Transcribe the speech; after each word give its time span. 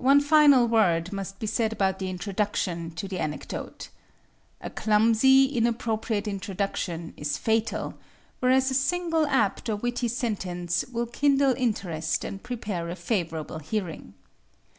One 0.00 0.22
final 0.22 0.66
word 0.66 1.12
must 1.12 1.38
be 1.40 1.46
said 1.46 1.70
about 1.70 1.98
the 1.98 2.08
introduction 2.08 2.90
to 2.92 3.06
the 3.06 3.18
anecdote. 3.18 3.90
A 4.62 4.70
clumsy, 4.70 5.44
inappropriate 5.54 6.26
introduction 6.26 7.12
is 7.18 7.36
fatal, 7.36 7.98
whereas 8.40 8.70
a 8.70 8.74
single 8.74 9.26
apt 9.26 9.68
or 9.68 9.76
witty 9.76 10.08
sentence 10.08 10.86
will 10.90 11.04
kindle 11.04 11.52
interest 11.54 12.24
and 12.24 12.42
prepare 12.42 12.88
a 12.88 12.96
favorable 12.96 13.58
hearing. 13.58 14.14